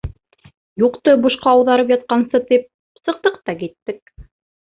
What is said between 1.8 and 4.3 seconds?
ятҡансы тип, сыҡтыҡ та киттек.